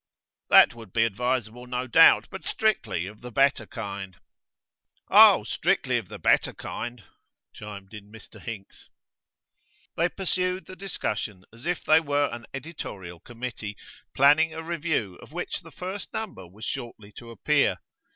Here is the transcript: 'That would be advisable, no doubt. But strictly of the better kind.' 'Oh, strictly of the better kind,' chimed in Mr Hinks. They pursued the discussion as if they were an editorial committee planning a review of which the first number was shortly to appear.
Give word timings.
'That 0.49 0.73
would 0.73 0.91
be 0.91 1.03
advisable, 1.03 1.67
no 1.67 1.85
doubt. 1.85 2.27
But 2.31 2.43
strictly 2.43 3.05
of 3.05 3.21
the 3.21 3.31
better 3.31 3.67
kind.' 3.67 4.17
'Oh, 5.11 5.43
strictly 5.43 5.99
of 5.99 6.07
the 6.07 6.17
better 6.17 6.53
kind,' 6.55 7.03
chimed 7.53 7.93
in 7.93 8.11
Mr 8.11 8.41
Hinks. 8.41 8.89
They 9.95 10.09
pursued 10.09 10.65
the 10.65 10.75
discussion 10.75 11.45
as 11.53 11.67
if 11.67 11.83
they 11.83 11.99
were 11.99 12.29
an 12.33 12.47
editorial 12.51 13.19
committee 13.19 13.77
planning 14.15 14.55
a 14.55 14.63
review 14.63 15.19
of 15.21 15.33
which 15.33 15.59
the 15.61 15.69
first 15.69 16.11
number 16.11 16.47
was 16.47 16.65
shortly 16.65 17.11
to 17.19 17.29
appear. 17.29 17.77